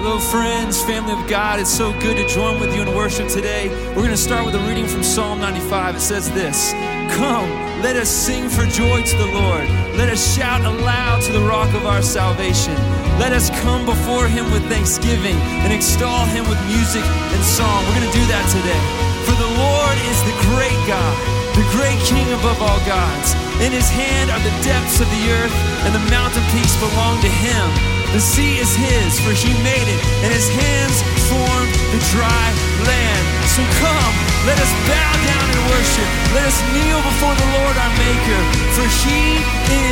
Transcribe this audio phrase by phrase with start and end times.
[0.00, 1.60] Hello, friends, family of God.
[1.60, 3.68] It's so good to join with you in worship today.
[3.92, 5.96] We're going to start with a reading from Psalm 95.
[5.96, 6.72] It says this
[7.20, 7.44] Come,
[7.84, 9.68] let us sing for joy to the Lord.
[10.00, 12.72] Let us shout aloud to the rock of our salvation.
[13.20, 17.84] Let us come before him with thanksgiving and extol him with music and song.
[17.84, 18.82] We're going to do that today.
[19.28, 21.12] For the Lord is the great God,
[21.52, 23.36] the great King above all gods.
[23.60, 25.52] In his hand are the depths of the earth,
[25.84, 27.99] and the mountain peaks belong to him.
[28.12, 30.98] The sea is his, for he made it, and his hands
[31.30, 32.46] formed the dry
[32.82, 33.24] land.
[33.46, 34.14] So come,
[34.50, 36.08] let us bow down and worship.
[36.34, 38.42] Let us kneel before the Lord our Maker,
[38.74, 39.38] for he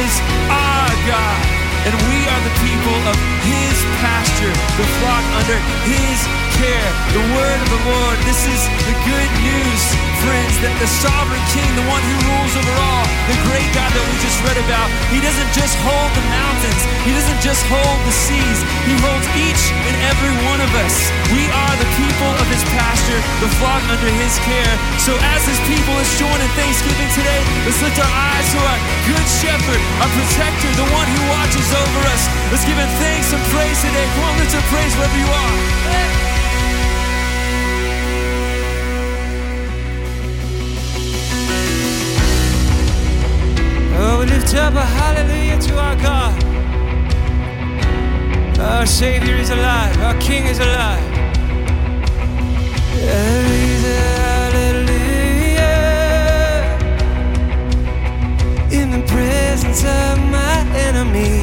[0.03, 0.13] is
[0.51, 1.58] our God.
[1.87, 6.19] And we are the people of his pasture, the flock under his
[6.59, 6.91] care.
[7.15, 8.17] The word of the Lord.
[8.27, 9.83] This is the good news,
[10.27, 14.05] friends, that the sovereign king, the one who rules over all, the great God that
[14.11, 18.15] we just read about, he doesn't just hold the mountains, he doesn't just hold the
[18.15, 20.95] seas, he holds each and every one of us.
[21.31, 24.75] We are the people of his pasture, the flock under his care.
[24.99, 27.41] So as his people, let's join in thanksgiving today.
[27.65, 32.03] Let's lift our eyes to our good shepherd, our protector, the one who watches over
[32.15, 32.23] us.
[32.51, 34.07] Let's give him thanks and praise today.
[34.15, 35.55] Come on, your praise wherever you are.
[44.01, 46.45] Oh, we lift up a hallelujah to our God.
[48.61, 51.03] Our Savior is alive, our King is alive.
[53.09, 54.03] Hallelujah,
[54.53, 55.19] hallelujah.
[58.71, 61.38] In the presence of my enemies,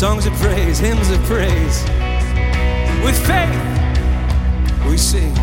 [0.00, 1.82] these hymns of praise.
[3.04, 3.50] With faith,
[4.86, 5.36] we sing.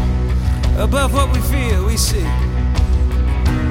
[0.78, 2.30] Above what we feel, we sing.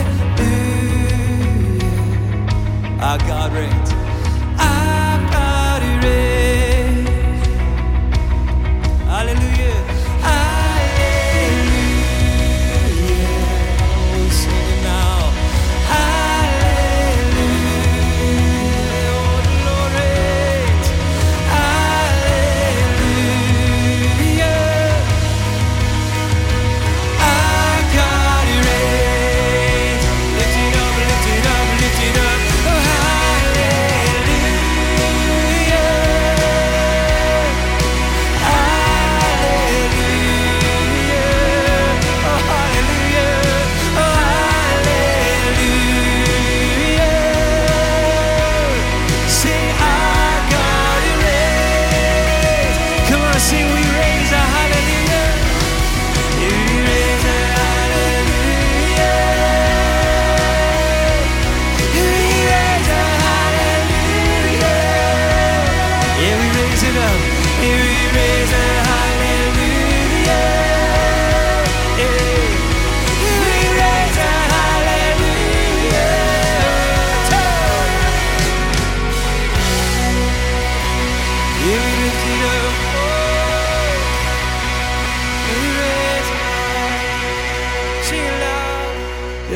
[3.01, 3.82] Our God reigns.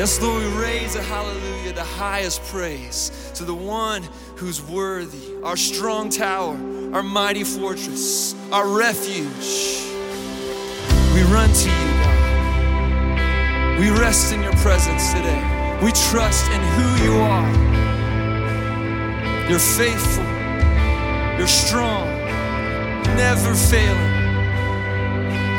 [0.07, 4.03] Yes, Lord, we raise a hallelujah, the highest praise to the one
[4.37, 6.57] who's worthy, our strong tower,
[6.93, 9.83] our mighty fortress, our refuge.
[11.13, 13.79] We run to you, God.
[13.81, 15.41] We rest in your presence today.
[15.83, 17.51] We trust in who you are.
[19.49, 20.23] You're faithful,
[21.37, 22.07] you're strong,
[23.17, 24.13] never failing.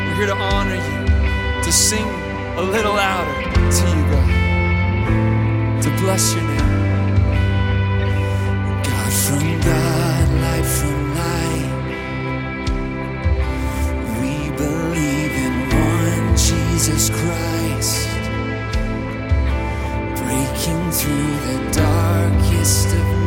[0.07, 2.09] We're here to honor you, to sing
[2.57, 4.49] a little louder to you, God,
[5.83, 6.89] to bless your name.
[8.83, 11.71] God from God, light from light.
[14.21, 18.09] We believe in one Jesus Christ,
[20.23, 23.18] breaking through the darkest of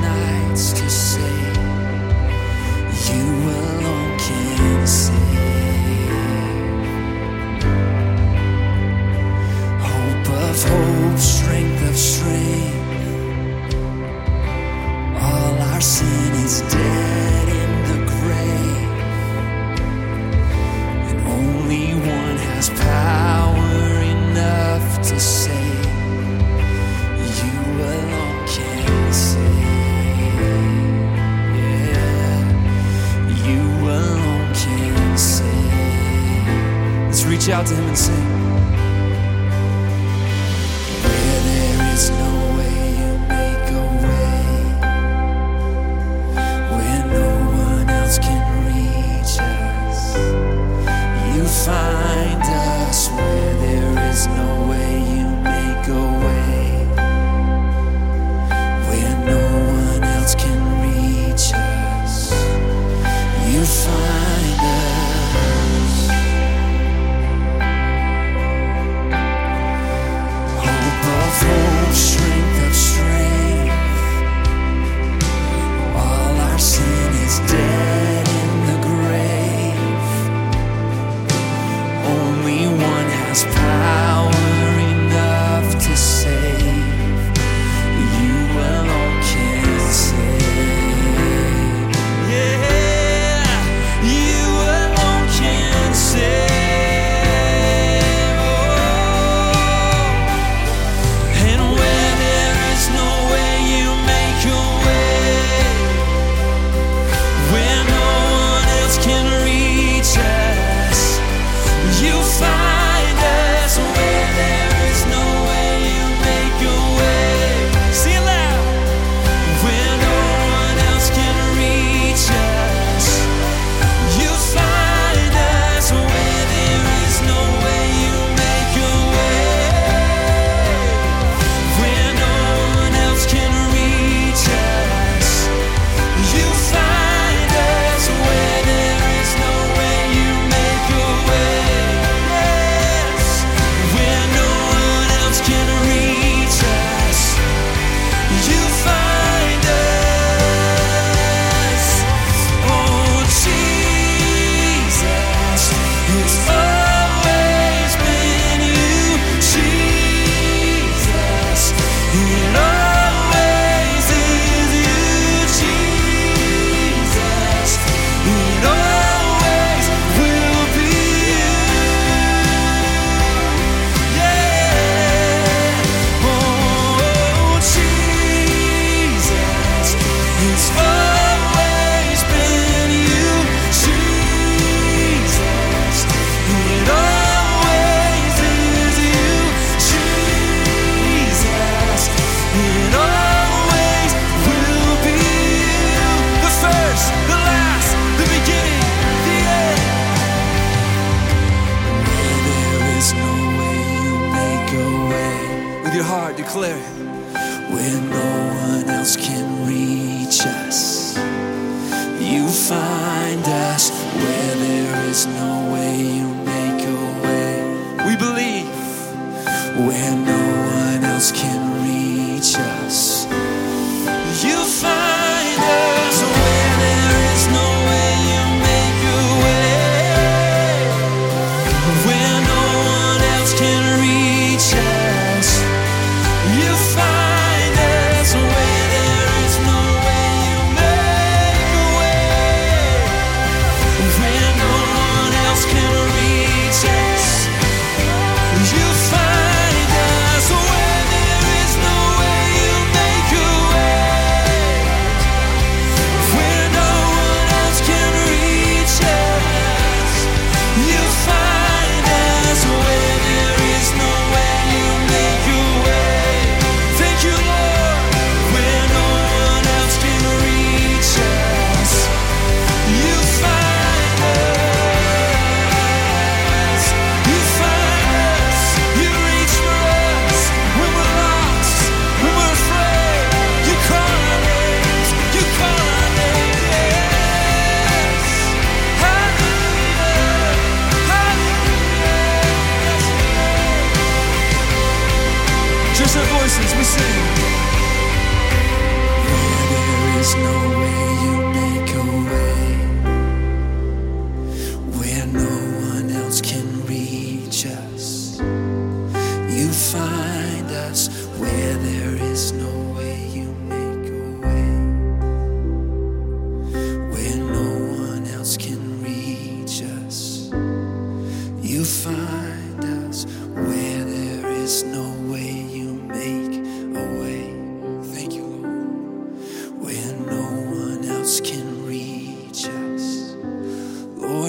[37.42, 38.81] reach out to him and sing.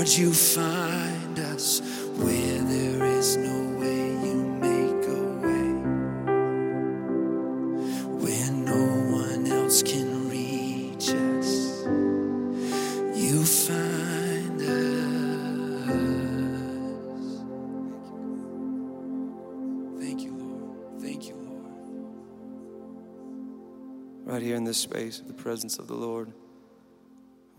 [0.03, 1.81] Lord, you find us
[2.17, 5.69] where there is no way, you make a way.
[8.19, 8.83] Where no
[9.17, 11.85] one else can reach us,
[13.17, 15.07] you find us.
[20.01, 21.01] Thank you, Lord.
[21.01, 21.71] Thank you, Lord.
[24.25, 26.33] right here in this space the presence of the Lord.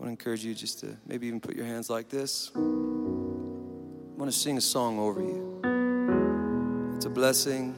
[0.04, 2.50] I want to encourage you just to maybe even put your hands like this.
[2.54, 6.92] I want to sing a song over you.
[6.94, 7.74] It's a blessing.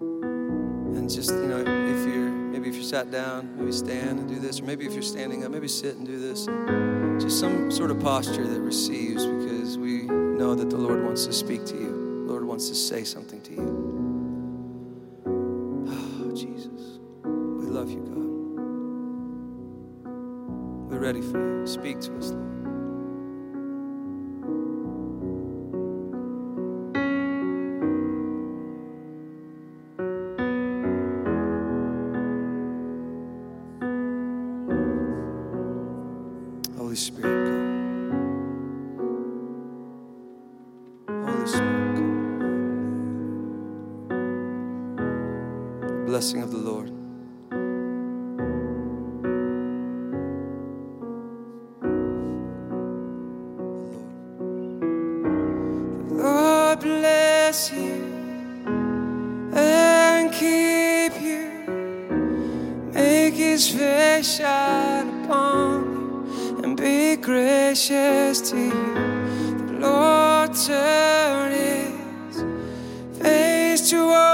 [0.00, 4.38] And just, you know, if you're maybe if you're sat down, maybe stand and do
[4.38, 6.44] this, or maybe if you're standing up, maybe sit and do this.
[7.24, 11.32] Just some sort of posture that receives because we know that the Lord wants to
[11.32, 12.26] speak to you.
[12.26, 13.91] The Lord wants to say something to you.
[21.02, 21.66] Ready for you.
[21.66, 22.51] Speak to us, Lord.
[63.34, 68.94] His face shine upon you and be gracious to you.
[69.66, 72.44] The Lord turn his
[73.18, 74.31] face toward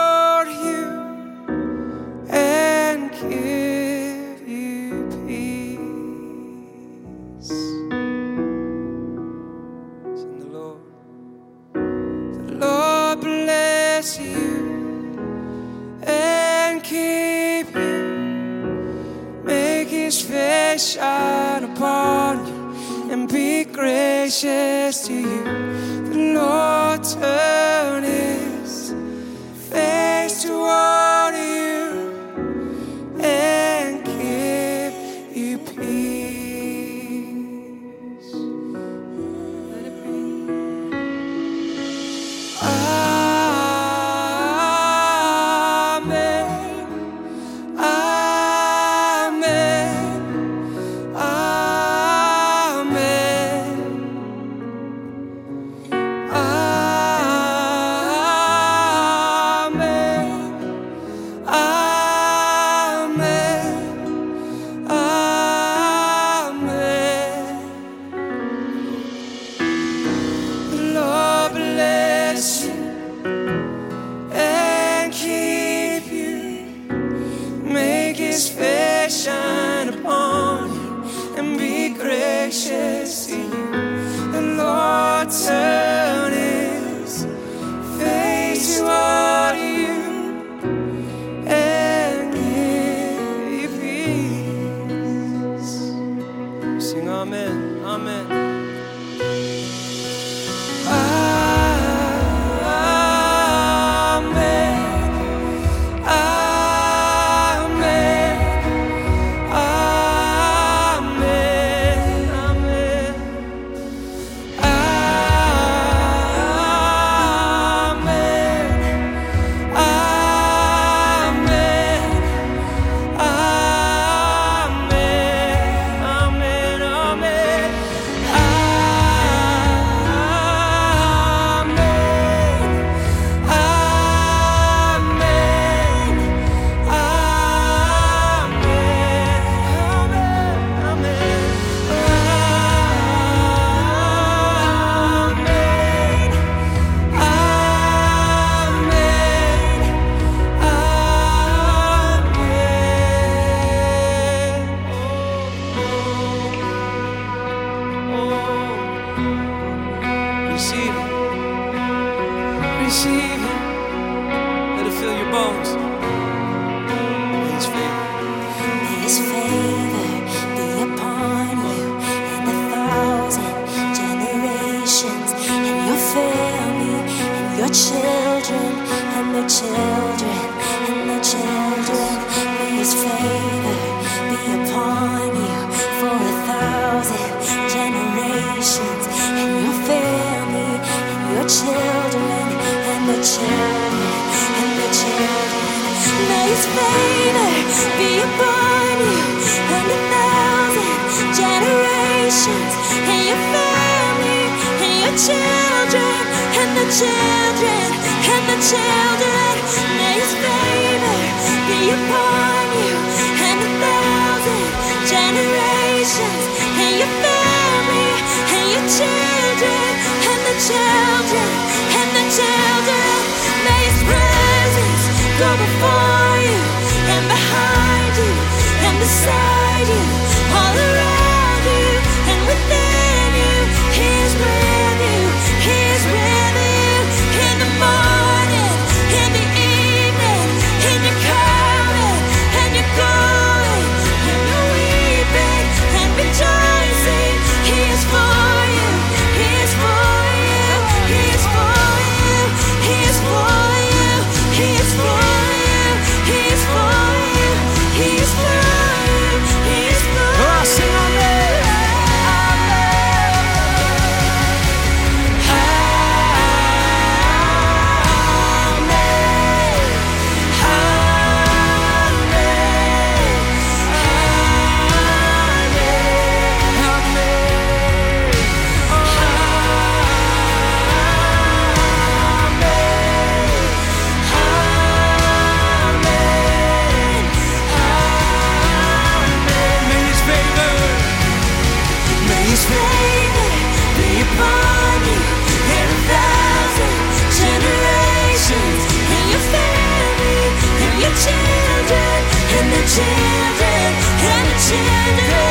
[302.98, 303.94] children,
[304.34, 305.47] and children.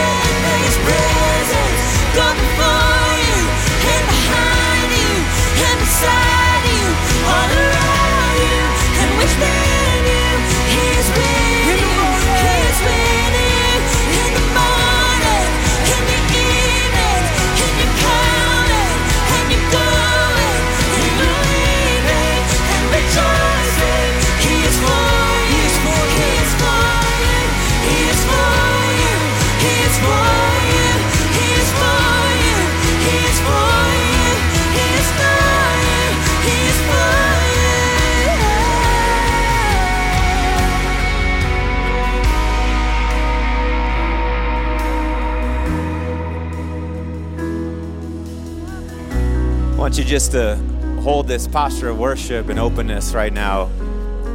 [49.87, 50.57] Want you just to
[51.01, 53.69] hold this posture of worship and openness right now.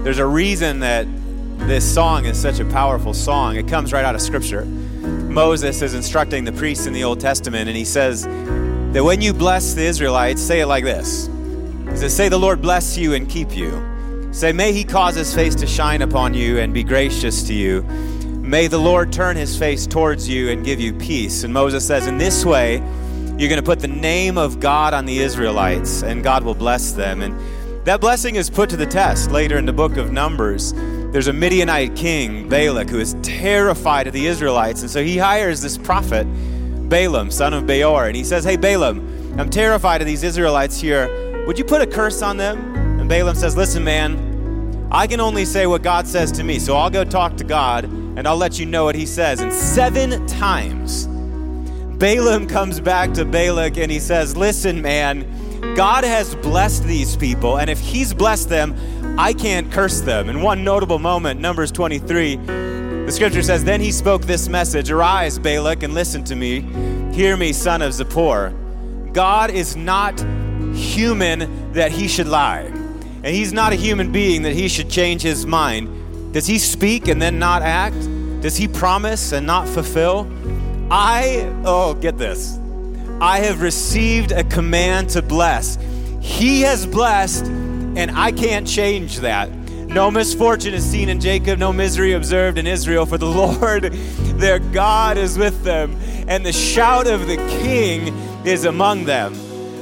[0.02, 1.06] There's a reason that
[1.68, 3.56] this song is such a powerful song.
[3.56, 4.64] It comes right out of Scripture.
[4.64, 9.34] Moses is instructing the priests in the Old Testament, and he says that when you
[9.34, 11.26] bless the Israelites, say it like this
[11.90, 14.30] He says, Say, the Lord bless you and keep you.
[14.32, 17.82] Say, May he cause his face to shine upon you and be gracious to you.
[18.40, 21.44] May the Lord turn his face towards you and give you peace.
[21.44, 22.82] And Moses says, In this way,
[23.42, 26.92] you're going to put the name of God on the Israelites, and God will bless
[26.92, 27.22] them.
[27.22, 27.36] And
[27.84, 30.72] that blessing is put to the test later in the book of Numbers.
[31.10, 34.82] There's a Midianite king, Balak, who is terrified of the Israelites.
[34.82, 36.24] And so he hires this prophet,
[36.88, 38.06] Balaam, son of Beor.
[38.06, 39.00] And he says, Hey, Balaam,
[39.40, 41.44] I'm terrified of these Israelites here.
[41.44, 42.76] Would you put a curse on them?
[43.00, 46.60] And Balaam says, Listen, man, I can only say what God says to me.
[46.60, 49.40] So I'll go talk to God, and I'll let you know what he says.
[49.40, 51.08] And seven times,
[52.02, 55.24] Balaam comes back to Balak and he says, Listen, man,
[55.76, 58.74] God has blessed these people, and if he's blessed them,
[59.16, 60.28] I can't curse them.
[60.28, 62.34] In one notable moment, Numbers 23,
[63.04, 66.62] the scripture says, Then he spoke this message Arise, Balak, and listen to me.
[67.14, 68.52] Hear me, son of Zippor.
[69.12, 70.18] God is not
[70.74, 75.22] human that he should lie, and he's not a human being that he should change
[75.22, 76.34] his mind.
[76.34, 78.00] Does he speak and then not act?
[78.40, 80.28] Does he promise and not fulfill?
[80.94, 82.58] I, oh, get this.
[83.18, 85.78] I have received a command to bless.
[86.20, 89.50] He has blessed, and I can't change that.
[89.50, 94.58] No misfortune is seen in Jacob, no misery observed in Israel, for the Lord their
[94.58, 95.96] God is with them,
[96.28, 98.14] and the shout of the king
[98.46, 99.32] is among them.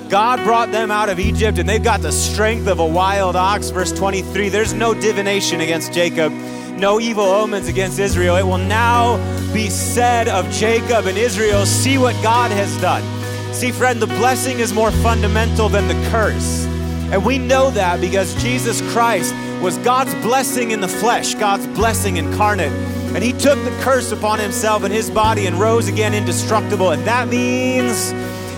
[0.09, 3.71] God brought them out of Egypt and they've got the strength of a wild ox.
[3.71, 6.33] Verse 23 there's no divination against Jacob,
[6.81, 8.37] no evil omens against Israel.
[8.37, 9.19] It will now
[9.53, 13.03] be said of Jacob and Israel, see what God has done.
[13.53, 16.65] See, friend, the blessing is more fundamental than the curse.
[17.13, 22.17] And we know that because Jesus Christ was God's blessing in the flesh, God's blessing
[22.17, 22.73] incarnate.
[23.15, 26.93] And he took the curse upon himself in his body and rose again indestructible.
[26.93, 28.13] And that means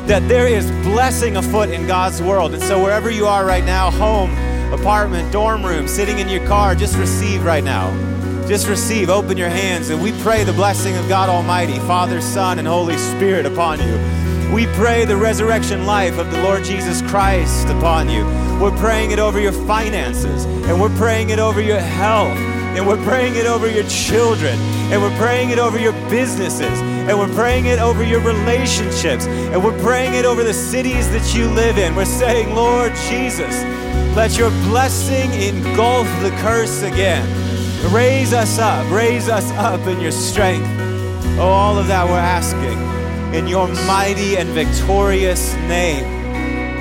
[0.06, 2.52] that there is blessing afoot in God's world.
[2.54, 4.30] And so, wherever you are right now home,
[4.72, 8.11] apartment, dorm room, sitting in your car just receive right now.
[8.52, 12.58] Just receive, open your hands, and we pray the blessing of God Almighty, Father, Son,
[12.58, 14.54] and Holy Spirit upon you.
[14.54, 18.26] We pray the resurrection life of the Lord Jesus Christ upon you.
[18.60, 22.36] We're praying it over your finances, and we're praying it over your health,
[22.76, 24.58] and we're praying it over your children,
[24.92, 29.64] and we're praying it over your businesses, and we're praying it over your relationships, and
[29.64, 31.94] we're praying it over the cities that you live in.
[31.94, 33.62] We're saying, Lord Jesus,
[34.14, 37.41] let your blessing engulf the curse again.
[37.90, 40.66] Raise us up, raise us up in your strength.
[41.38, 42.78] Oh, all of that we're asking
[43.34, 46.04] in your mighty and victorious name.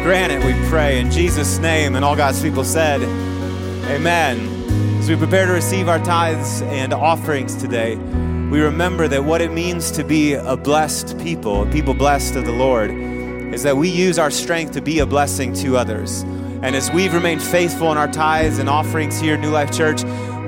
[0.04, 1.96] Grant it, we pray, in Jesus' name.
[1.96, 3.02] And all God's people said,
[3.90, 5.00] Amen.
[5.00, 9.52] As we prepare to receive our tithes and offerings today, we remember that what it
[9.52, 13.90] means to be a blessed people, a people blessed of the Lord, is that we
[13.90, 16.22] use our strength to be a blessing to others.
[16.62, 20.04] And as we've remained faithful in our tithes and offerings here at New Life Church,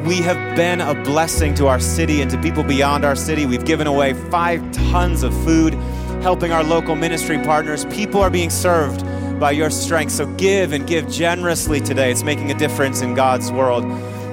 [0.05, 3.45] we have been a blessing to our city and to people beyond our city.
[3.45, 5.75] We've given away five tons of food,
[6.21, 7.85] helping our local ministry partners.
[7.85, 9.05] People are being served
[9.39, 10.11] by your strength.
[10.11, 12.11] So give and give generously today.
[12.11, 13.85] It's making a difference in God's world.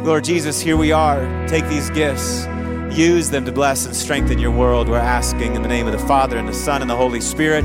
[0.05, 1.47] Lord Jesus, here we are.
[1.47, 2.47] Take these gifts,
[2.91, 4.89] use them to bless and strengthen your world.
[4.89, 7.63] We're asking in the name of the Father and the Son and the Holy Spirit.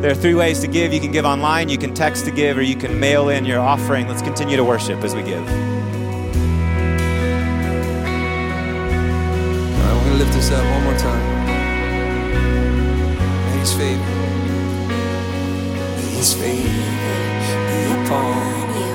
[0.00, 0.92] There are three ways to give.
[0.92, 3.58] You can give online, you can text to give, or you can mail in your
[3.58, 4.06] offering.
[4.06, 5.77] Let's continue to worship as we give.
[10.18, 11.24] Lift this up one more time.
[13.46, 14.16] May His favor.
[15.94, 17.20] May His favor
[17.68, 18.94] be upon you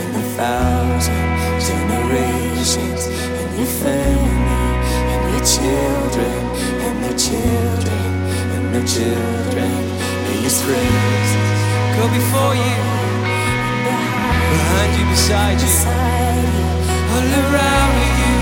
[0.00, 1.30] in a thousand
[1.70, 3.06] generations,
[3.38, 4.62] and your family,
[5.12, 6.40] and your children,
[6.84, 8.08] and their children,
[8.54, 9.72] and their children.
[10.26, 11.32] May His presence
[11.94, 12.76] Go before you,
[14.50, 15.70] behind you, beside you,
[17.14, 18.33] all around you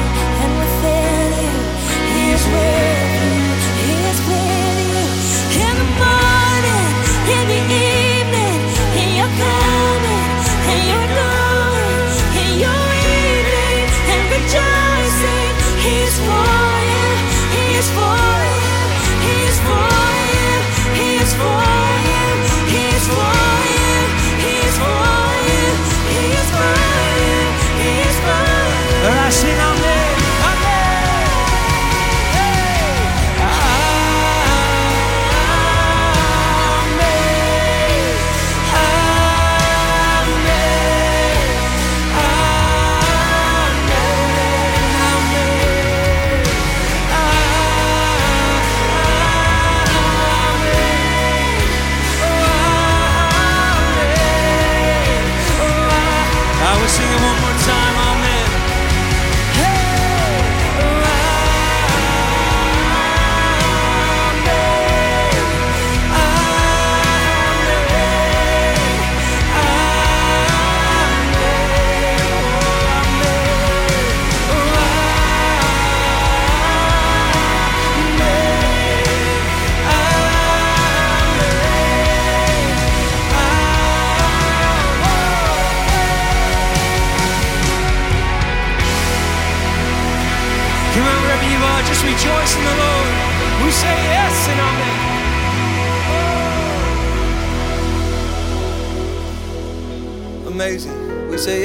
[29.33, 29.92] sing on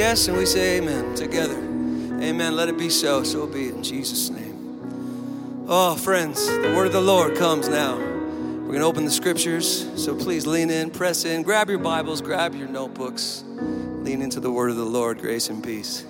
[0.08, 1.58] yes and we say amen together.
[1.58, 2.56] Amen.
[2.56, 3.22] Let it be so.
[3.24, 5.66] So be it in Jesus' name.
[5.68, 7.98] Oh, friends, the word of the Lord comes now.
[7.98, 9.86] We're going to open the scriptures.
[10.02, 13.44] So please lean in, press in, grab your Bibles, grab your notebooks.
[13.46, 15.18] Lean into the word of the Lord.
[15.18, 16.06] Grace and peace.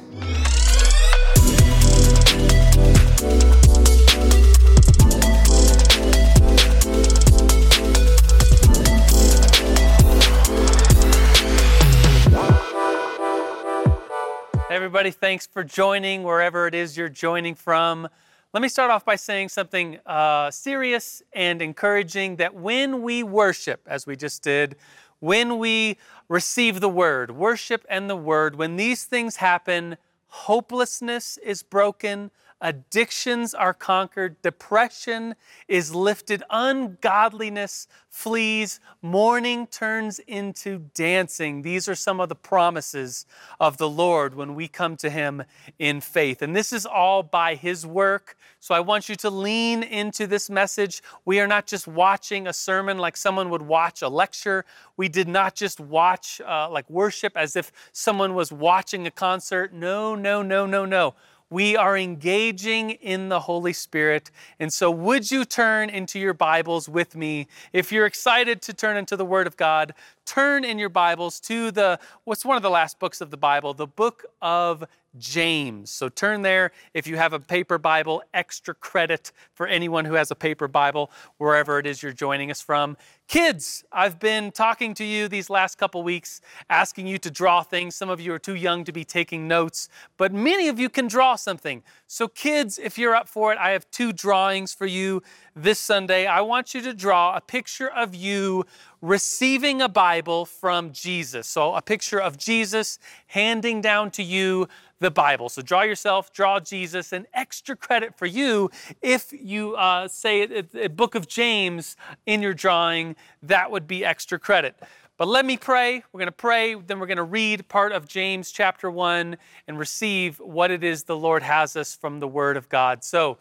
[14.89, 18.09] Everybody, thanks for joining wherever it is you're joining from.
[18.55, 23.83] Let me start off by saying something uh, serious and encouraging that when we worship,
[23.87, 24.77] as we just did,
[25.19, 25.99] when we
[26.31, 29.99] receive the word, worship and the word, when these things happen,
[30.29, 35.35] hopelessness is broken, addictions are conquered, depression
[35.69, 41.63] is lifted, ungodliness flees, mourning turns into dancing.
[41.63, 43.27] These are some of the promises
[43.61, 45.45] of the Lord when we come to Him
[45.79, 46.43] in faith.
[46.43, 48.37] And this is all by His work.
[48.59, 51.01] So I want you to lean into this message.
[51.25, 54.65] We are not just watching a sermon like someone would watch a lecture.
[54.97, 59.73] We did not just watch uh, like worship as if someone was watching a concert.
[59.73, 61.15] No, no, no, no, no
[61.51, 64.31] we are engaging in the Holy Spirit.
[64.59, 67.47] And so, would you turn into your Bibles with me?
[67.73, 69.95] If you're excited to turn into the Word of God,
[70.27, 73.73] turn in your Bibles to the what's one of the last books of the Bible,
[73.73, 74.85] the book of
[75.19, 75.91] James.
[75.91, 80.31] So turn there if you have a paper Bible, extra credit for anyone who has
[80.31, 82.97] a paper Bible, wherever it is you're joining us from.
[83.29, 87.95] Kids, I've been talking to you these last couple weeks, asking you to draw things.
[87.95, 91.09] Some of you are too young to be taking notes, but many of you can
[91.09, 91.83] draw something.
[92.07, 95.23] So, kids, if you're up for it, I have two drawings for you
[95.55, 96.27] this Sunday.
[96.27, 98.65] I want you to draw a picture of you
[99.03, 101.47] receiving a Bible from Jesus.
[101.47, 104.69] So, a picture of Jesus handing down to you
[105.01, 105.49] the Bible.
[105.49, 110.89] So draw yourself, draw Jesus, and extra credit for you if you uh, say a
[110.89, 114.77] book of James in your drawing, that would be extra credit.
[115.17, 116.05] But let me pray.
[116.13, 119.79] We're going to pray, then we're going to read part of James chapter 1 and
[119.79, 123.03] receive what it is the Lord has us from the Word of God.
[123.03, 123.39] So,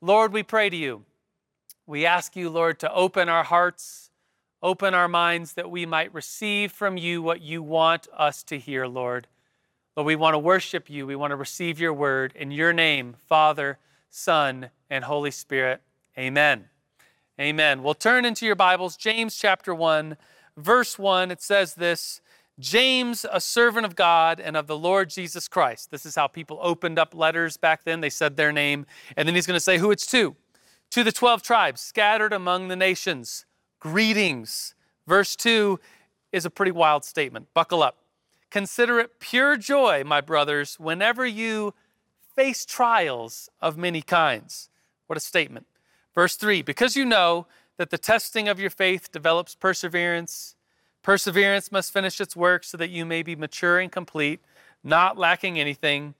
[0.00, 1.04] Lord, we pray to you.
[1.84, 4.10] We ask you, Lord, to open our hearts,
[4.62, 8.86] open our minds that we might receive from you what you want us to hear,
[8.86, 9.26] Lord.
[9.96, 11.06] Lord, we want to worship you.
[11.06, 13.78] We want to receive your word in your name, Father,
[14.10, 15.80] Son, and Holy Spirit.
[16.18, 16.66] Amen.
[17.40, 17.82] Amen.
[17.82, 20.18] We'll turn into your Bibles, James chapter 1,
[20.58, 21.30] verse 1.
[21.30, 22.20] It says this
[22.60, 25.90] James, a servant of God and of the Lord Jesus Christ.
[25.90, 28.02] This is how people opened up letters back then.
[28.02, 28.84] They said their name,
[29.16, 30.36] and then he's going to say who it's to.
[30.90, 33.46] To the 12 tribes scattered among the nations,
[33.80, 34.74] greetings.
[35.06, 35.80] Verse 2
[36.32, 37.46] is a pretty wild statement.
[37.54, 37.96] Buckle up.
[38.56, 41.74] Consider it pure joy, my brothers, whenever you
[42.34, 44.70] face trials of many kinds.
[45.08, 45.66] What a statement.
[46.14, 50.56] Verse 3 Because you know that the testing of your faith develops perseverance,
[51.02, 54.40] perseverance must finish its work so that you may be mature and complete,
[54.82, 56.14] not lacking anything.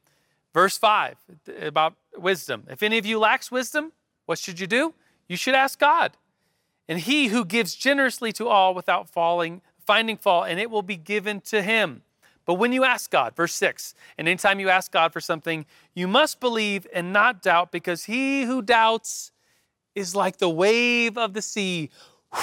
[0.52, 1.16] Verse 5
[1.62, 2.64] about wisdom.
[2.68, 3.92] If any of you lacks wisdom,
[4.26, 4.92] what should you do?
[5.26, 6.18] You should ask God.
[6.86, 10.96] And he who gives generously to all without falling, finding fault, and it will be
[10.98, 12.02] given to him.
[12.46, 16.06] But when you ask God, verse 6, and anytime you ask God for something, you
[16.06, 19.32] must believe and not doubt, because he who doubts
[19.96, 21.90] is like the wave of the sea,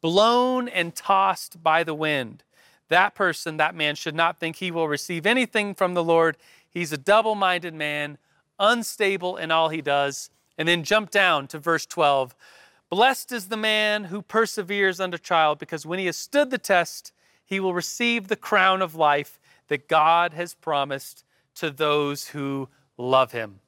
[0.00, 2.42] blown and tossed by the wind.
[2.88, 6.36] That person, that man, should not think he will receive anything from the Lord.
[6.68, 8.18] He's a double minded man,
[8.58, 10.28] unstable in all he does.
[10.58, 12.34] And then jump down to verse 12.
[12.90, 17.12] Blessed is the man who perseveres under trial, because when he has stood the test,
[17.44, 21.24] he will receive the crown of life that God has promised
[21.56, 23.60] to those who love him.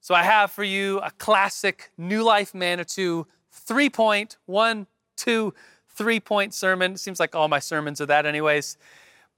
[0.00, 5.54] So I have for you a classic New Life Manitou three point, one, two,
[5.88, 6.92] three point sermon.
[6.92, 8.78] It seems like all my sermons are that, anyways.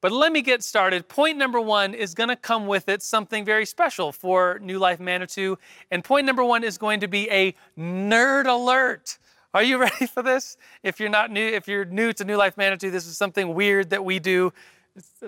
[0.00, 1.08] But let me get started.
[1.08, 4.98] Point number one is going to come with it something very special for New Life
[4.98, 5.56] Manitou.
[5.92, 9.18] And point number one is going to be a nerd alert.
[9.54, 10.56] Are you ready for this?
[10.82, 13.90] If you're not new, if you're new to New Life Manitou, this is something weird
[13.90, 14.52] that we do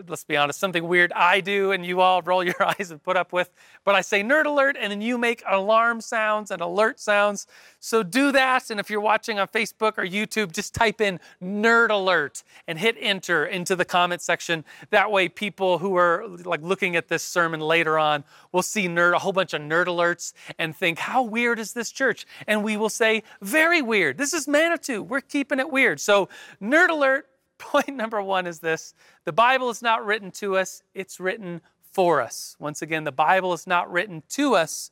[0.09, 3.17] let's be honest, something weird I do and you all roll your eyes and put
[3.17, 3.51] up with.
[3.85, 7.47] But I say nerd alert and then you make alarm sounds and alert sounds.
[7.81, 8.71] So do that.
[8.71, 12.97] And if you're watching on Facebook or YouTube, just type in nerd alert and hit
[13.01, 14.65] enter into the comment section.
[14.91, 19.15] That way, people who are like looking at this sermon later on will see nerd,
[19.15, 22.27] a whole bunch of nerd alerts and think, how weird is this church?
[22.47, 24.19] And we will say, very weird.
[24.19, 25.03] This is Manitou.
[25.03, 26.01] We're keeping it weird.
[26.01, 26.29] So,
[26.61, 27.29] nerd alert,
[27.65, 32.21] Point number one is this the Bible is not written to us, it's written for
[32.21, 32.57] us.
[32.59, 34.91] Once again, the Bible is not written to us,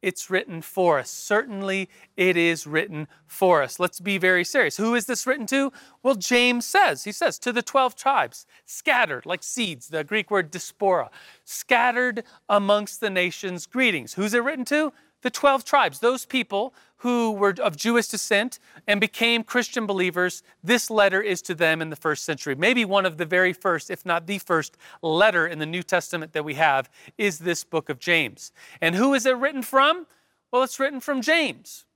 [0.00, 1.10] it's written for us.
[1.10, 3.78] Certainly, it is written for us.
[3.78, 4.76] Let's be very serious.
[4.76, 5.72] Who is this written to?
[6.02, 10.50] Well, James says, he says, to the 12 tribes, scattered like seeds, the Greek word
[10.50, 11.10] diaspora,
[11.44, 14.14] scattered amongst the nations, greetings.
[14.14, 14.92] Who's it written to?
[15.24, 20.90] The 12 tribes, those people who were of Jewish descent and became Christian believers, this
[20.90, 22.54] letter is to them in the first century.
[22.54, 26.34] Maybe one of the very first, if not the first, letter in the New Testament
[26.34, 28.52] that we have is this book of James.
[28.82, 30.06] And who is it written from?
[30.52, 31.86] Well, it's written from James.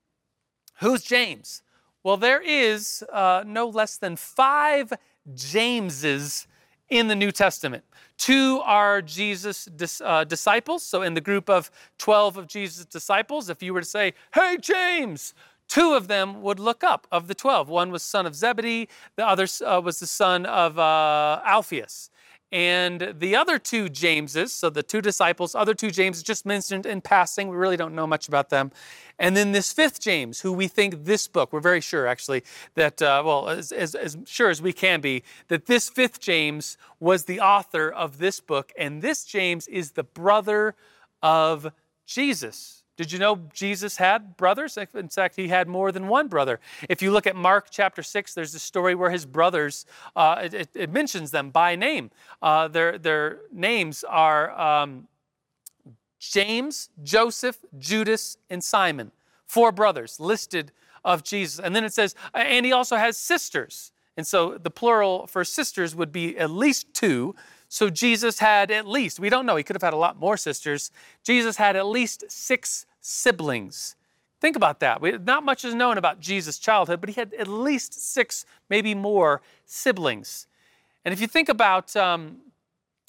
[0.81, 1.61] Who's James?
[2.03, 4.95] Well, there is uh, no less than five
[5.35, 6.47] Jameses
[6.91, 7.85] in the New Testament.
[8.17, 10.83] Two are Jesus' dis, uh, disciples.
[10.83, 14.57] So, in the group of 12 of Jesus' disciples, if you were to say, Hey,
[14.61, 15.35] James,
[15.69, 17.69] two of them would look up of the 12.
[17.69, 22.11] One was son of Zebedee, the other uh, was the son of uh, Alphaeus.
[22.51, 27.03] And the other two Jameses, so the two disciples, other two Jameses, just mentioned in
[27.03, 28.73] passing, we really don't know much about them.
[29.19, 32.45] And then this fifth James, who we think this book, we're very sure actually,
[32.75, 36.79] that, uh, well, as, as, as sure as we can be, that this fifth James
[37.01, 38.73] was the author of this book.
[38.79, 40.75] And this James is the brother
[41.23, 41.71] of
[42.07, 42.78] Jesus.
[42.99, 44.77] Did you know Jesus had brothers?
[44.77, 46.59] In fact, he had more than one brother.
[46.89, 49.87] If you look at Mark chapter 6, there's a story where his brothers,
[50.17, 52.11] uh, it, it, mentions them by name.
[52.43, 55.07] Uh, their, their names are um,
[56.19, 59.13] James, Joseph, Judas, and Simon.
[59.47, 60.73] Four brothers listed
[61.05, 61.61] of Jesus.
[61.61, 63.93] And then it says, and he also has sisters.
[64.17, 67.37] And so the plural for sisters would be at least two.
[67.69, 70.37] So Jesus had at least, we don't know, he could have had a lot more
[70.37, 70.91] sisters.
[71.23, 73.95] Jesus had at least six siblings.
[74.41, 75.01] Think about that.
[75.01, 78.95] We, not much is known about Jesus' childhood, but he had at least six, maybe
[78.95, 80.47] more siblings.
[81.05, 82.39] And if you think about um,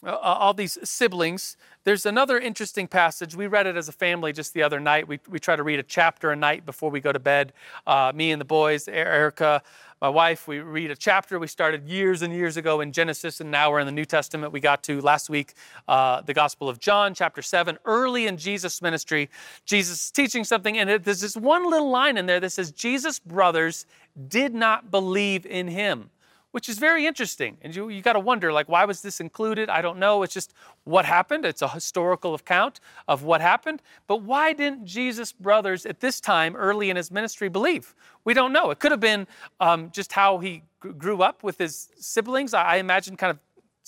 [0.04, 3.36] all these siblings, there's another interesting passage.
[3.36, 5.08] We read it as a family just the other night.
[5.08, 7.54] We, we try to read a chapter a night before we go to bed.
[7.86, 9.62] Uh, me and the boys, Erica,
[10.02, 13.52] my wife, we read a chapter we started years and years ago in Genesis, and
[13.52, 14.54] now we're in the New Testament.
[14.54, 15.56] We got to last week
[15.90, 17.78] uh, the Gospel of John, chapter 7.
[17.84, 19.30] Early in Jesus' ministry,
[19.66, 23.20] Jesus is teaching something, and there's this one little line in there that says, Jesus'
[23.20, 23.86] brothers
[24.30, 26.10] did not believe in him
[26.52, 27.58] which is very interesting.
[27.62, 29.70] And you, you got to wonder, like, why was this included?
[29.70, 30.24] I don't know.
[30.24, 31.46] It's just what happened.
[31.46, 33.82] It's a historical account of what happened.
[34.08, 37.94] But why didn't Jesus' brothers at this time, early in his ministry, believe?
[38.24, 38.72] We don't know.
[38.72, 39.28] It could have been
[39.60, 42.54] um, just how he grew up with his siblings.
[42.54, 43.40] I imagine kind of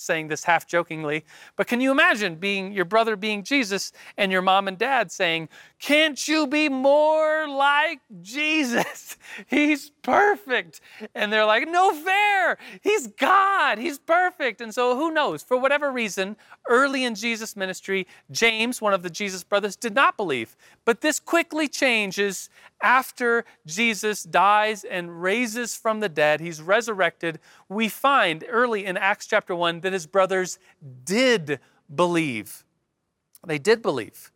[0.02, 1.24] saying this half jokingly,
[1.56, 5.48] but can you imagine being your brother being Jesus and your mom and dad saying,
[5.78, 9.16] Can't you be more like Jesus?
[9.46, 10.80] He's perfect.
[11.14, 12.58] And they're like, No fair.
[12.82, 13.78] He's God.
[13.78, 14.60] He's perfect.
[14.60, 15.42] And so who knows?
[15.42, 16.36] For whatever reason,
[16.68, 20.56] early in Jesus' ministry, James, one of the Jesus brothers, did not believe.
[20.84, 22.50] But this quickly changes
[22.82, 26.40] after Jesus dies and raises from the dead.
[26.40, 27.38] He's resurrected.
[27.68, 30.58] We find early in Acts chapter 1 that his brothers
[31.04, 31.60] did
[31.94, 32.64] believe.
[33.46, 34.32] They did believe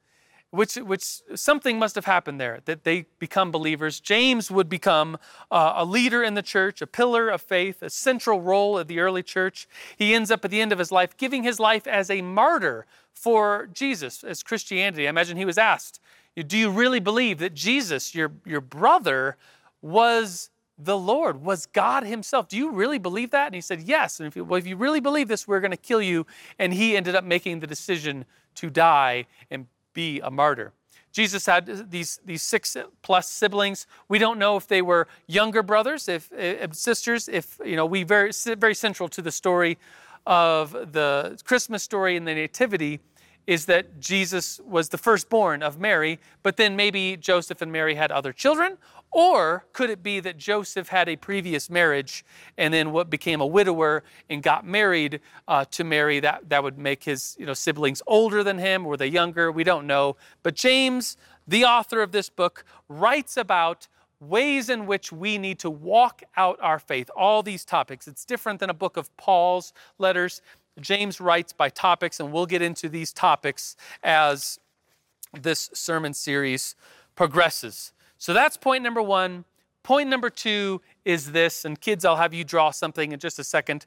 [0.56, 4.00] which, which something must have happened there that they become believers.
[4.00, 5.18] James would become
[5.50, 9.00] uh, a leader in the church, a pillar of faith, a central role of the
[9.00, 9.68] early church.
[9.96, 12.86] He ends up at the end of his life giving his life as a martyr
[13.12, 15.06] for Jesus, as Christianity.
[15.06, 16.00] I imagine he was asked,
[16.36, 19.36] Do you really believe that Jesus, your, your brother,
[19.80, 22.48] was the Lord, was God Himself.
[22.48, 23.46] Do you really believe that?
[23.46, 24.20] And he said, Yes.
[24.20, 26.26] And if you, well, if you really believe this, we're going to kill you.
[26.58, 28.26] And he ended up making the decision
[28.56, 30.72] to die and be a martyr.
[31.12, 33.86] Jesus had these, these six plus siblings.
[34.08, 38.02] We don't know if they were younger brothers, if, if sisters, if, you know, we
[38.02, 39.78] very, very central to the story
[40.26, 43.00] of the Christmas story and the Nativity
[43.46, 48.10] is that Jesus was the firstborn of Mary, but then maybe Joseph and Mary had
[48.10, 48.76] other children,
[49.12, 52.24] or could it be that Joseph had a previous marriage
[52.58, 56.20] and then what became a widower and got married uh, to Mary?
[56.20, 58.84] That, that would make his you know, siblings older than him.
[58.84, 59.50] Were they younger?
[59.50, 60.16] We don't know.
[60.42, 61.16] But James,
[61.46, 63.88] the author of this book, writes about
[64.20, 68.08] ways in which we need to walk out our faith, all these topics.
[68.08, 70.42] It's different than a book of Paul's letters.
[70.80, 74.58] James writes by topics, and we'll get into these topics as
[75.32, 76.74] this sermon series
[77.14, 77.92] progresses.
[78.18, 79.44] So that's point number one.
[79.82, 83.44] Point number two is this, and kids, I'll have you draw something in just a
[83.44, 83.86] second.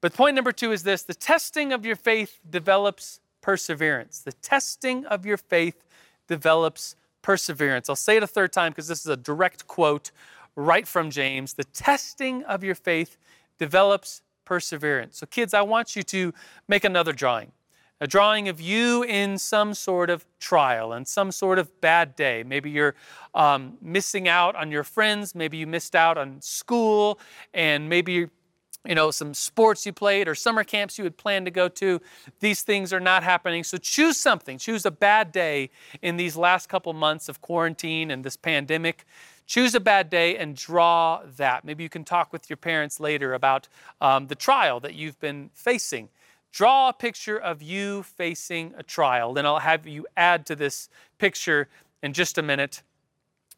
[0.00, 4.20] But point number two is this the testing of your faith develops perseverance.
[4.20, 5.82] The testing of your faith
[6.28, 7.88] develops perseverance.
[7.88, 10.10] I'll say it a third time because this is a direct quote
[10.56, 11.54] right from James.
[11.54, 13.16] The testing of your faith
[13.58, 15.16] develops perseverance.
[15.16, 16.34] So, kids, I want you to
[16.66, 17.52] make another drawing
[18.00, 22.42] a drawing of you in some sort of trial and some sort of bad day.
[22.42, 22.96] Maybe you're
[23.34, 27.20] um, missing out on your friends, maybe you missed out on school,
[27.54, 28.26] and maybe
[28.86, 32.00] you know some sports you played or summer camps you had planned to go to
[32.40, 35.68] these things are not happening so choose something choose a bad day
[36.00, 39.04] in these last couple months of quarantine and this pandemic
[39.50, 43.34] choose a bad day and draw that maybe you can talk with your parents later
[43.34, 43.68] about
[44.00, 46.08] um, the trial that you've been facing
[46.52, 49.32] Draw a picture of you facing a trial.
[49.32, 50.88] Then I'll have you add to this
[51.18, 51.68] picture
[52.02, 52.82] in just a minute.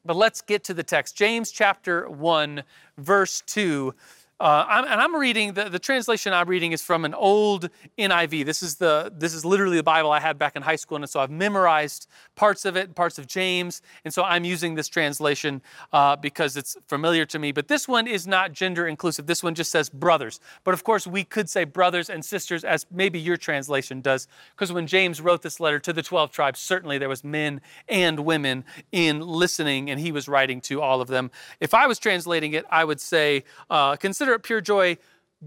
[0.05, 1.17] But let's get to the text.
[1.17, 2.63] James chapter 1,
[2.99, 3.95] verse 2.
[4.43, 8.45] Uh, I'm, and I'm reading the, the translation I'm reading is from an old NIV.
[8.45, 11.09] This is the this is literally the Bible I had back in high school, and
[11.09, 15.63] so I've memorized parts of it, parts of James, and so I'm using this translation
[15.93, 17.53] uh, because it's familiar to me.
[17.53, 19.27] But this one is not gender inclusive.
[19.27, 20.41] This one just says brothers.
[20.65, 24.27] But of course, we could say brothers and sisters, as maybe your translation does,
[24.57, 28.19] because when James wrote this letter to the twelve tribes, certainly there was men and
[28.19, 31.31] women in listening, and he was writing to all of them.
[31.61, 33.95] If I was translating it, I would say, uh,
[34.33, 34.97] consider it pure joy,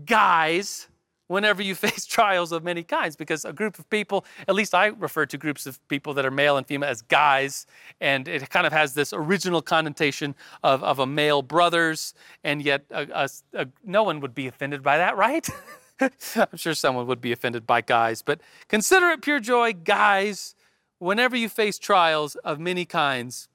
[0.05, 0.87] guys,
[1.27, 4.87] whenever you face trials of many kinds, because a group of people, at least I
[4.87, 7.65] refer to groups of people that are male and female as guys,
[7.99, 12.13] and it kind of has this original connotation of, of a male brothers,
[12.43, 15.49] and yet a, a, a, no one would be offended by that, right?
[15.99, 20.55] I'm sure someone would be offended by guys, but consider it pure joy, guys,
[20.99, 23.47] whenever you face trials of many kinds,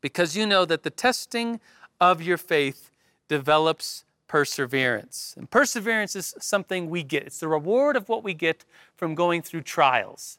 [0.00, 1.58] because you know that the testing
[2.00, 2.90] of your faith
[3.28, 5.34] develops perseverance.
[5.36, 8.64] And perseverance is something we get, it's the reward of what we get
[8.96, 10.38] from going through trials.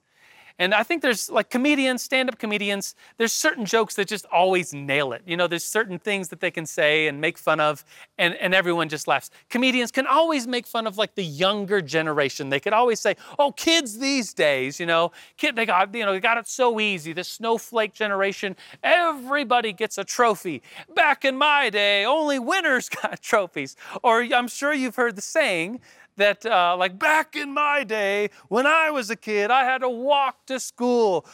[0.60, 4.74] And I think there's like comedians, stand up comedians, there's certain jokes that just always
[4.74, 5.22] nail it.
[5.26, 7.86] You know, there's certain things that they can say and make fun of,
[8.18, 9.30] and, and everyone just laughs.
[9.50, 12.50] Comedians can always make fun of like the younger generation.
[12.50, 16.14] They could always say, oh, kids these days, you know, kid, they got, you know,
[16.14, 17.14] they got it so easy.
[17.14, 20.64] The snowflake generation, everybody gets a trophy.
[20.96, 23.76] Back in my day, only winners got trophies.
[24.02, 25.82] Or I'm sure you've heard the saying
[26.18, 29.90] that, uh, like back in my day, when I was a kid, I had to
[29.90, 31.26] walk to school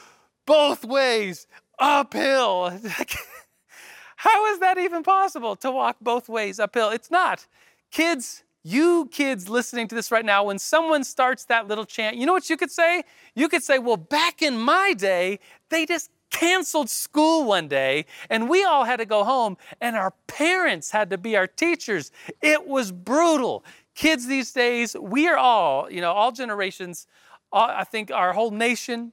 [0.46, 1.48] both ways
[1.80, 2.70] uphill.
[4.18, 6.90] How is that even possible to walk both ways uphill?
[6.92, 7.46] It's not.
[7.92, 12.26] Kids, you kids listening to this right now, when someone starts that little chant, you
[12.26, 13.04] know what you could say?
[13.36, 18.50] You could say, well, back in my day, they just canceled school one day and
[18.50, 22.12] we all had to go home and our parents had to be our teachers.
[22.42, 23.64] It was brutal
[23.96, 27.08] kids these days, we are all, you know, all generations,
[27.52, 29.12] all, I think our whole nation,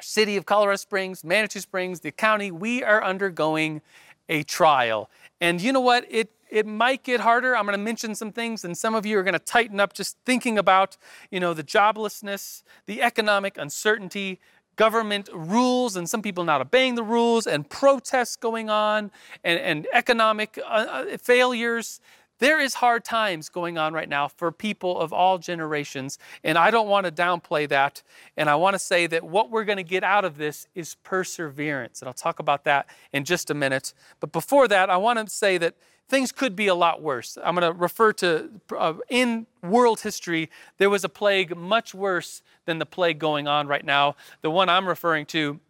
[0.00, 3.82] city of Colorado Springs, Manitou Springs, the county, we are undergoing
[4.28, 5.10] a trial.
[5.40, 6.06] And you know what?
[6.10, 7.56] It it might get harder.
[7.56, 9.92] I'm going to mention some things, and some of you are going to tighten up
[9.92, 10.96] just thinking about,
[11.30, 14.38] you know, the joblessness, the economic uncertainty,
[14.76, 19.10] government rules, and some people not obeying the rules, and protests going on,
[19.42, 22.00] and, and economic uh, uh failures.
[22.38, 26.70] There is hard times going on right now for people of all generations, and I
[26.70, 28.02] don't want to downplay that.
[28.36, 30.96] And I want to say that what we're going to get out of this is
[30.96, 32.00] perseverance.
[32.00, 33.94] And I'll talk about that in just a minute.
[34.20, 35.76] But before that, I want to say that
[36.08, 37.38] things could be a lot worse.
[37.42, 42.42] I'm going to refer to uh, in world history, there was a plague much worse
[42.66, 44.16] than the plague going on right now.
[44.42, 45.60] The one I'm referring to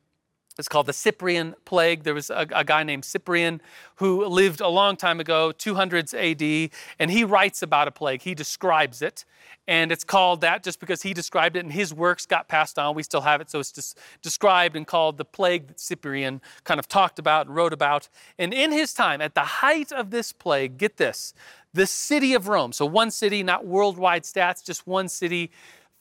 [0.59, 2.05] it's called the Cyprian plague.
[2.05, 3.61] There was a, a, guy named Cyprian
[3.97, 8.23] who lived a long time ago, 200s AD, and he writes about a plague.
[8.23, 9.25] He describes it,
[9.67, 12.95] and it's called that just because he described it and his works got passed on.
[12.95, 16.87] We still have it, so it's described and called the plague that Cyprian kind of
[16.87, 18.09] talked about and wrote about.
[18.39, 21.35] And in his time, at the height of this plague, get this
[21.73, 25.51] the city of Rome, so one city, not worldwide stats, just one city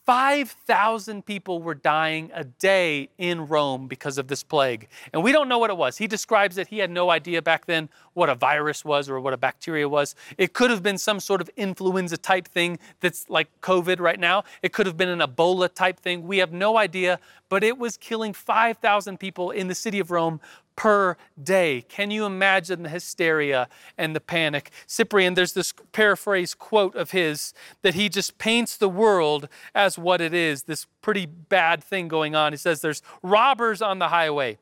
[0.06, 4.90] 5,000 people were dying a day in Rome because of this plague.
[5.14, 5.98] And we don't know what it was.
[5.98, 6.68] He describes it.
[6.68, 10.14] He had no idea back then what a virus was or what a bacteria was.
[10.38, 14.44] It could have been some sort of influenza type thing that's like COVID right now.
[14.62, 16.28] It could have been an Ebola type thing.
[16.28, 20.42] We have no idea, but it was killing 5,000 people in the city of Rome
[20.76, 21.82] per day.
[21.88, 23.68] Can you imagine the hysteria
[23.98, 24.72] and the panic?
[24.88, 30.22] Cyprian, there's this paraphrase quote of his that he just paints the world as what
[30.22, 32.54] it is this pretty bad thing going on.
[32.54, 34.58] He says there's robbers on the highway.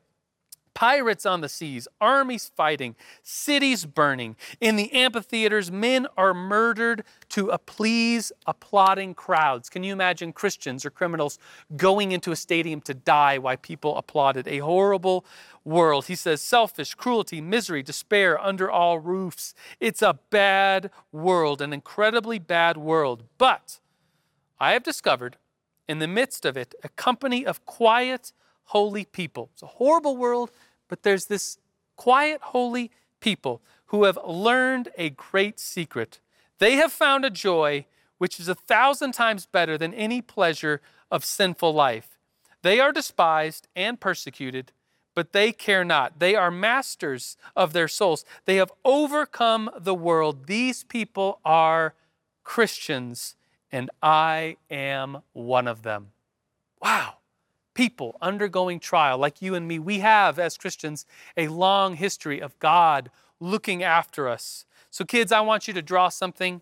[0.74, 4.36] Pirates on the seas, armies fighting, cities burning.
[4.60, 9.70] In the amphitheaters, men are murdered to please applauding crowds.
[9.70, 11.38] Can you imagine Christians or criminals
[11.76, 14.48] going into a stadium to die while people applauded?
[14.48, 15.26] A horrible
[15.64, 16.06] world.
[16.06, 19.54] He says selfish, cruelty, misery, despair under all roofs.
[19.80, 23.24] It's a bad world, an incredibly bad world.
[23.38, 23.80] But
[24.60, 25.38] I have discovered
[25.88, 28.32] in the midst of it a company of quiet,
[28.66, 29.50] holy people.
[29.54, 30.52] It's a horrible world,
[30.88, 31.58] but there's this
[31.96, 36.20] quiet, holy people who have learned a great secret.
[36.60, 37.86] They have found a joy
[38.18, 42.18] which is a thousand times better than any pleasure of sinful life.
[42.62, 44.72] They are despised and persecuted,
[45.16, 46.20] but they care not.
[46.20, 48.24] They are masters of their souls.
[48.46, 50.46] They have overcome the world.
[50.46, 51.96] These people are
[52.44, 53.36] Christians,
[53.72, 56.12] and I am one of them.
[56.82, 57.21] Wow
[57.74, 61.06] people undergoing trial, like you and me, we have, as Christians,
[61.38, 63.10] a long history of God
[63.40, 64.66] looking after us.
[64.90, 66.62] So, kids, I want you to draw something.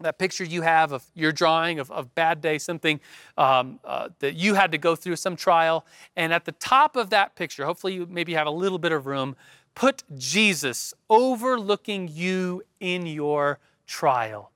[0.00, 3.00] that picture you have of your drawing of, of bad day, something
[3.36, 5.84] um, uh, that you had to go through, some trial.
[6.16, 9.06] And at the top of that picture, hopefully you maybe have a little bit of
[9.06, 9.36] room,
[9.74, 14.50] put Jesus overlooking you in your trial.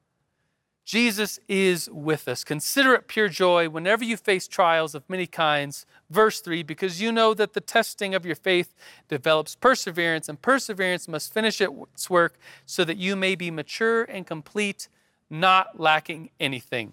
[0.84, 2.44] Jesus is with us.
[2.44, 5.86] Consider it pure joy whenever you face trials of many kinds.
[6.10, 8.74] Verse 3 because you know that the testing of your faith
[9.08, 14.26] develops perseverance, and perseverance must finish its work so that you may be mature and
[14.26, 14.88] complete,
[15.30, 16.92] not lacking anything.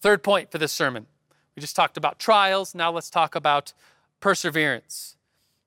[0.00, 1.06] Third point for this sermon
[1.54, 2.74] we just talked about trials.
[2.74, 3.72] Now let's talk about
[4.20, 5.16] perseverance.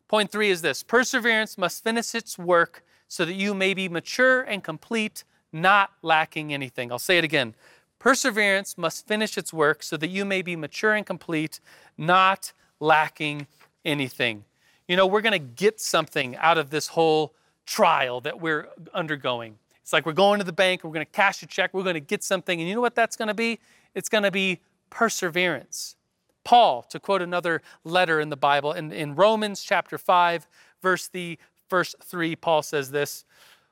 [0.08, 4.41] Point three is this perseverance must finish its work so that you may be mature
[4.41, 6.91] and complete not lacking anything.
[6.91, 7.56] I'll say it again.
[8.00, 11.60] Perseverance must finish its work so that you may be mature and complete,
[11.98, 13.48] not lacking
[13.84, 14.43] anything.
[14.88, 17.34] You know, we're going to get something out of this whole
[17.66, 19.58] trial that we're undergoing.
[19.82, 21.95] It's like we're going to the bank, we're going to cash a check, we're going
[21.95, 22.60] to get something.
[22.60, 23.60] And you know what that's going to be?
[23.95, 25.95] It's going to be perseverance.
[26.43, 30.48] Paul, to quote another letter in the Bible, in, in Romans chapter 5,
[30.82, 31.38] verse the
[31.70, 33.26] verse 3, Paul says this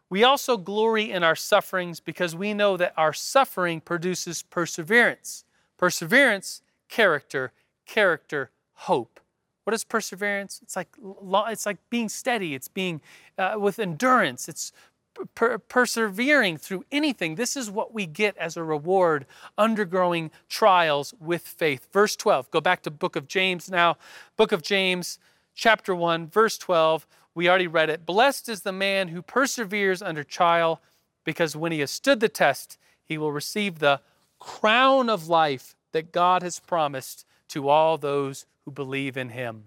[0.10, 5.46] we also glory in our sufferings because we know that our suffering produces perseverance.
[5.78, 7.52] Perseverance, character,
[7.86, 9.20] character, hope.
[9.64, 10.60] What is perseverance?
[10.62, 10.90] It's like
[11.50, 12.54] it's like being steady.
[12.54, 13.02] It's being
[13.38, 14.48] uh, with endurance.
[14.48, 14.72] It's
[15.34, 17.36] per- persevering through anything.
[17.36, 19.26] This is what we get as a reward,
[19.58, 21.88] undergoing trials with faith.
[21.92, 22.52] Verse 12.
[22.52, 23.98] Go back to book of James now.
[24.38, 25.20] Book of James,
[25.56, 27.08] chapter 1, verse 12.
[27.36, 28.06] We already read it.
[28.06, 30.82] Blessed is the man who perseveres under trial,
[31.26, 34.00] because when he has stood the test, he will receive the
[34.40, 39.66] crown of life that God has promised to all those who believe in him.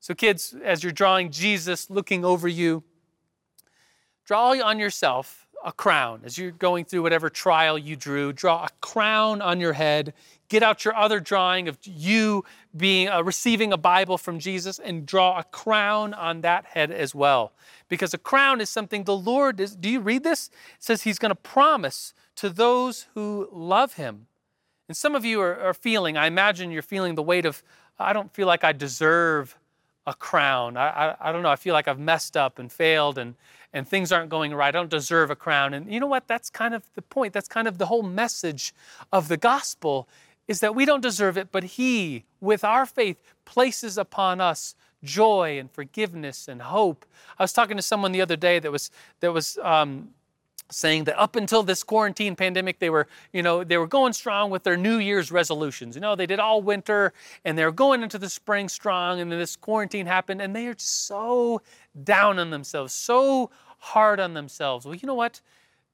[0.00, 2.82] So, kids, as you're drawing Jesus looking over you,
[4.24, 6.20] draw on yourself a crown.
[6.24, 10.14] As you're going through whatever trial you drew, draw a crown on your head.
[10.48, 12.44] Get out your other drawing of you
[12.76, 17.14] being uh, receiving a Bible from Jesus and draw a crown on that head as
[17.14, 17.52] well.
[17.88, 19.74] Because a crown is something the Lord is.
[19.74, 20.48] Do you read this?
[20.48, 24.26] It says He's going to promise to those who love Him.
[24.88, 27.62] And some of you are, are feeling, I imagine you're feeling the weight of,
[27.98, 29.56] I don't feel like I deserve
[30.06, 30.76] a crown.
[30.76, 31.50] I, I, I, don't know.
[31.50, 33.34] I feel like I've messed up and failed and,
[33.72, 34.68] and things aren't going right.
[34.68, 35.74] I don't deserve a crown.
[35.74, 36.28] And you know what?
[36.28, 37.32] That's kind of the point.
[37.32, 38.72] That's kind of the whole message
[39.12, 40.08] of the gospel
[40.48, 45.58] is that we don't deserve it, but He, with our faith, places upon us joy
[45.58, 47.06] and forgiveness and hope.
[47.38, 48.90] I was talking to someone the other day that was
[49.20, 50.10] that was um,
[50.70, 54.50] saying that up until this quarantine pandemic they were you know they were going strong
[54.50, 55.94] with their new year's resolutions.
[55.94, 57.12] You know they did all winter
[57.44, 60.76] and they're going into the spring strong and then this quarantine happened and they are
[60.78, 61.62] so
[62.04, 64.84] down on themselves so hard on themselves.
[64.84, 65.40] Well you know what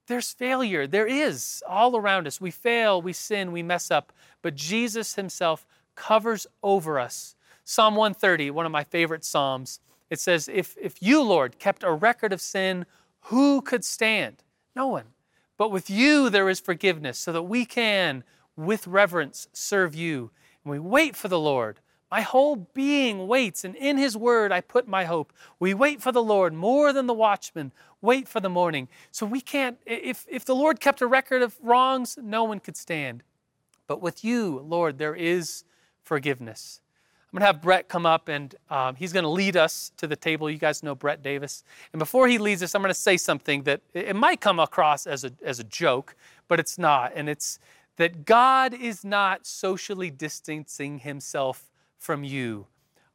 [0.06, 4.54] there's failure there is all around us we fail we sin we mess up but
[4.54, 7.34] jesus himself covers over us
[7.64, 9.80] psalm 130 one of my favorite psalms
[10.10, 12.84] it says if, if you lord kept a record of sin
[13.26, 14.42] who could stand
[14.74, 15.06] no one.
[15.56, 18.24] But with you there is forgiveness, so that we can,
[18.56, 20.30] with reverence, serve you.
[20.64, 21.80] And we wait for the Lord.
[22.12, 25.32] My whole being waits, and in his word I put my hope.
[25.58, 28.88] We wait for the Lord more than the watchman wait for the morning.
[29.12, 32.76] So we can't, if, if the Lord kept a record of wrongs, no one could
[32.76, 33.22] stand.
[33.86, 35.64] But with you, Lord, there is
[36.02, 36.80] forgiveness.
[37.32, 40.06] I'm going to have Brett come up and um, he's going to lead us to
[40.06, 40.50] the table.
[40.50, 41.64] You guys know Brett Davis.
[41.92, 45.06] And before he leads us, I'm going to say something that it might come across
[45.06, 46.14] as a, as a joke,
[46.48, 47.12] but it's not.
[47.14, 47.58] And it's
[47.96, 51.71] that God is not socially distancing himself
[52.02, 52.66] from you.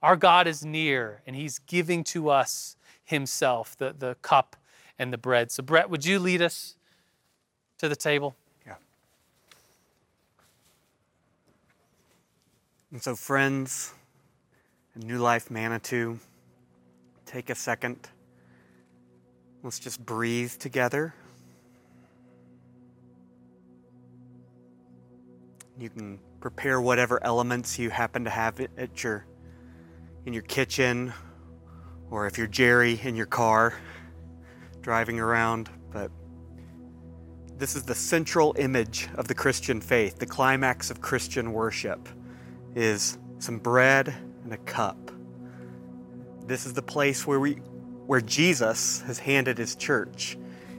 [0.02, 4.56] Our God is near and he's giving to us himself, the, the cup
[4.98, 5.52] and the bread.
[5.52, 6.78] So, Brett, would you lead us
[7.80, 8.36] to the table?
[8.66, 8.76] Yeah.
[12.92, 13.94] And so, friends,
[14.96, 16.18] New Life Manitou,
[17.26, 18.08] take a second.
[19.64, 21.14] Let's just breathe together.
[25.78, 26.20] You can
[26.50, 29.26] prepare whatever elements you happen to have at your
[30.26, 31.12] in your kitchen
[32.10, 33.74] or if you're Jerry in your car
[34.80, 36.10] driving around, but
[37.58, 40.20] this is the central image of the Christian faith.
[40.20, 42.08] The climax of Christian worship
[42.76, 45.12] is some bread and a cup.
[46.46, 47.56] This is the place where we
[48.06, 50.38] where Jesus has handed his church.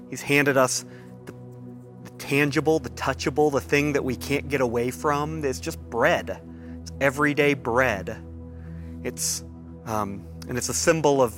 [0.08, 0.86] He's handed us
[2.28, 5.42] tangible, the touchable, the thing that we can't get away from.
[5.42, 6.38] It's just bread.
[6.82, 8.22] It's everyday bread.
[9.02, 9.44] It's
[9.86, 11.34] um, and it's a symbol of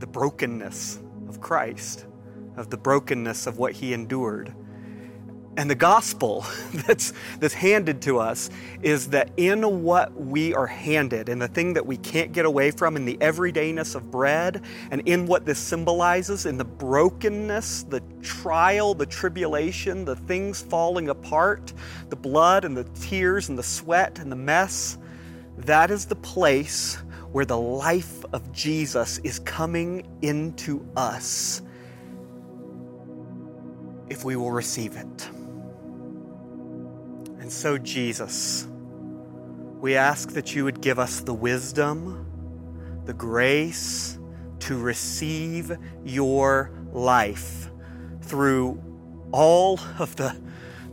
[0.00, 0.98] the brokenness
[1.28, 2.06] of Christ,
[2.56, 4.52] of the brokenness of what he endured.
[5.56, 6.44] And the gospel
[6.74, 8.50] that's, that's handed to us
[8.82, 12.70] is that in what we are handed, in the thing that we can't get away
[12.70, 18.02] from, in the everydayness of bread, and in what this symbolizes, in the brokenness, the
[18.22, 21.72] trial, the tribulation, the things falling apart,
[22.10, 24.98] the blood and the tears and the sweat and the mess,
[25.58, 26.96] that is the place
[27.32, 31.62] where the life of Jesus is coming into us
[34.08, 35.28] if we will receive it.
[37.46, 38.66] And so, Jesus,
[39.80, 42.26] we ask that you would give us the wisdom,
[43.04, 44.18] the grace
[44.58, 45.70] to receive
[46.04, 47.70] your life
[48.20, 48.82] through
[49.30, 50.36] all of the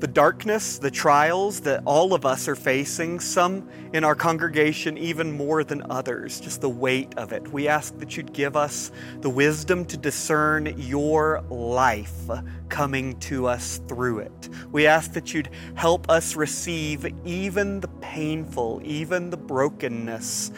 [0.04, 5.32] the darkness, the trials that all of us are facing, some in our congregation even
[5.32, 7.48] more than others, just the weight of it.
[7.54, 8.92] We ask that you'd give us
[9.22, 12.30] the wisdom to discern your life
[12.68, 14.50] coming to us through it.
[14.74, 20.52] We ask that you'd help us receive even the painful, even the brokenness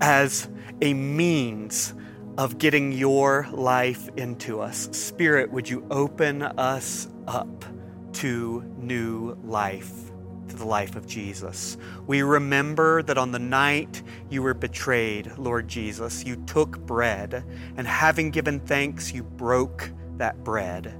[0.00, 0.48] as
[0.80, 1.92] a means
[2.38, 4.88] of getting your life into us.
[4.92, 7.66] Spirit, would you open us up?
[8.18, 9.92] To new life,
[10.48, 11.76] to the life of Jesus.
[12.06, 17.44] We remember that on the night you were betrayed, Lord Jesus, you took bread,
[17.76, 20.92] and having given thanks, you broke that bread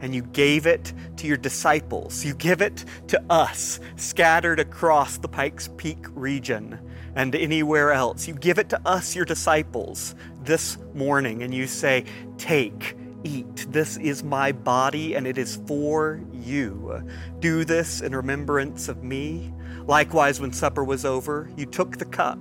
[0.00, 2.22] and you gave it to your disciples.
[2.22, 6.78] You give it to us, scattered across the Pikes Peak region
[7.14, 8.28] and anywhere else.
[8.28, 12.04] You give it to us, your disciples, this morning, and you say,
[12.36, 12.94] Take
[13.24, 13.66] eat.
[13.70, 17.02] This is my body, and it is for you.
[17.40, 19.52] Do this in remembrance of me.
[19.86, 22.38] Likewise, when supper was over, you took the cup,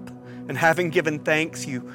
[0.48, 1.92] and having given thanks, you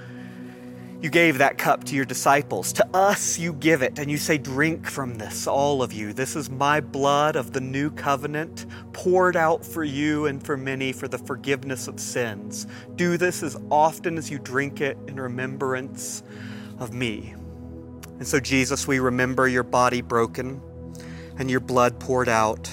[1.03, 2.75] you gave that cup to your disciples.
[2.75, 6.13] To us, you give it, and you say, Drink from this, all of you.
[6.13, 10.93] This is my blood of the new covenant, poured out for you and for many
[10.93, 12.67] for the forgiveness of sins.
[12.97, 16.23] Do this as often as you drink it in remembrance
[16.79, 17.35] of me.
[18.21, 20.61] And so, Jesus, we remember your body broken
[21.39, 22.69] and your blood poured out,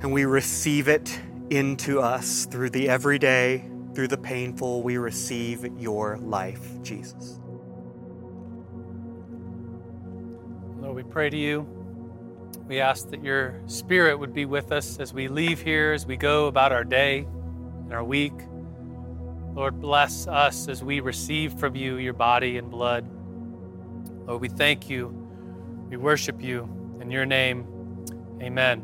[0.00, 1.20] and we receive it
[1.50, 4.82] into us through the everyday, through the painful.
[4.82, 7.38] We receive your life, Jesus.
[10.80, 11.60] Lord, we pray to you.
[12.66, 16.16] We ask that your spirit would be with us as we leave here, as we
[16.16, 17.18] go about our day
[17.84, 18.34] and our week.
[19.54, 23.08] Lord, bless us as we receive from you your body and blood.
[24.26, 25.08] Lord, we thank you.
[25.88, 26.68] We worship you.
[27.00, 27.66] In your name,
[28.42, 28.82] amen.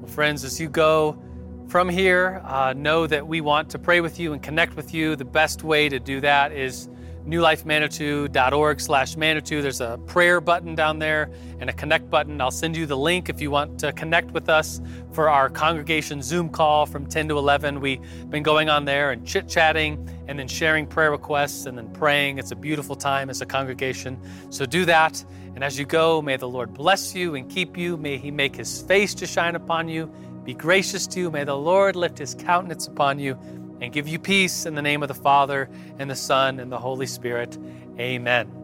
[0.00, 1.20] Well, friends, as you go
[1.68, 5.16] from here, uh, know that we want to pray with you and connect with you.
[5.16, 6.88] The best way to do that is
[7.26, 9.62] newlifemanitou.org slash Manitou.
[9.62, 12.40] There's a prayer button down there and a connect button.
[12.40, 14.80] I'll send you the link if you want to connect with us
[15.12, 17.80] for our congregation Zoom call from 10 to 11.
[17.80, 18.00] We've
[18.30, 22.38] been going on there and chit chatting and then sharing prayer requests and then praying.
[22.38, 24.20] It's a beautiful time as a congregation.
[24.50, 25.24] So do that.
[25.54, 27.96] And as you go, may the Lord bless you and keep you.
[27.96, 30.10] May he make his face to shine upon you,
[30.44, 31.30] be gracious to you.
[31.30, 33.38] May the Lord lift his countenance upon you
[33.82, 35.68] and give you peace in the name of the Father
[35.98, 37.58] and the Son and the Holy Spirit.
[37.98, 38.61] Amen.